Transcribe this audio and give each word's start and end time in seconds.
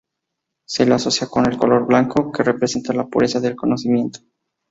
Se 0.65 0.83
la 0.87 0.95
asocia 0.95 1.27
con 1.27 1.45
el 1.45 1.59
color 1.59 1.85
blanco, 1.85 2.31
que 2.31 2.41
representa 2.41 2.91
la 2.91 3.05
pureza 3.05 3.39
del 3.39 3.55
conocimiento. 3.55 4.21